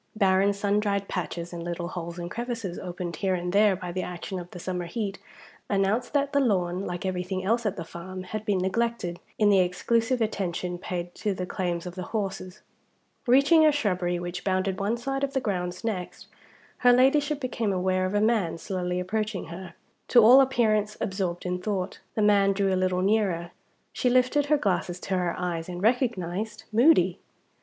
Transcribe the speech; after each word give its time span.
Barren 0.15 0.51
sun 0.51 0.79
dried 0.79 1.07
patches, 1.07 1.53
and 1.53 1.61
little 1.63 1.89
holes 1.89 2.17
and 2.17 2.31
crevices 2.31 2.79
opened 2.79 3.17
here 3.17 3.35
and 3.35 3.53
there 3.53 3.75
by 3.75 3.91
the 3.91 4.01
action 4.01 4.39
of 4.39 4.49
the 4.49 4.57
summer 4.57 4.85
heat, 4.85 5.19
announced 5.69 6.13
that 6.13 6.33
the 6.33 6.39
lawn, 6.39 6.87
like 6.87 7.05
everything 7.05 7.43
else 7.45 7.67
at 7.67 7.75
the 7.75 7.83
farm, 7.85 8.23
had 8.23 8.43
been 8.43 8.57
neglected, 8.57 9.19
in 9.37 9.51
the 9.51 9.59
exclusive 9.59 10.19
attention 10.19 10.79
paid 10.79 11.13
to 11.13 11.35
the 11.35 11.45
claims 11.45 11.85
of 11.85 11.93
the 11.93 12.01
horses. 12.17 12.63
Reaching 13.27 13.63
a 13.63 13.71
shrubbery 13.71 14.17
which 14.17 14.43
bounded 14.43 14.79
one 14.79 14.97
side 14.97 15.23
of 15.23 15.33
the 15.33 15.39
grounds 15.39 15.83
next, 15.83 16.25
her 16.77 16.91
Ladyship 16.91 17.39
became 17.39 17.71
aware 17.71 18.07
of 18.07 18.15
a 18.15 18.21
man 18.21 18.57
slowly 18.57 18.99
approaching 18.99 19.45
her, 19.49 19.75
to 20.07 20.19
all 20.23 20.41
appearance 20.41 20.97
absorbed 20.99 21.45
in 21.45 21.61
thought. 21.61 21.99
The 22.15 22.23
man 22.23 22.53
drew 22.53 22.73
a 22.73 22.73
little 22.73 23.03
nearer. 23.03 23.51
She 23.93 24.09
lifted 24.09 24.47
her 24.47 24.57
glasses 24.57 24.99
to 25.01 25.17
her 25.19 25.35
eyes 25.37 25.69
and 25.69 25.79
recognized 25.79 26.63
Moody. 26.73 27.19